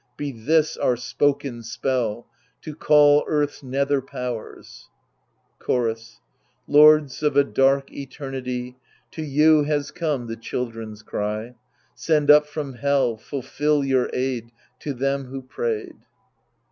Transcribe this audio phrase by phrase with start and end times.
[0.17, 2.25] Be this our spoken spell,
[2.63, 4.89] to call Earth's nether powers
[5.59, 6.19] 1 Chorus
[6.65, 8.77] Lords of a dark eternity,
[9.11, 11.53] To you has come the children's cry,
[11.93, 15.97] Send up from hell, fulfil your aid To them who prayed.